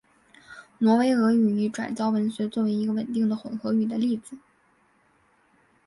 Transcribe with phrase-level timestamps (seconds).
[0.79, 4.35] 挪威俄语已转交文学作为一个稳定的混合语的例子。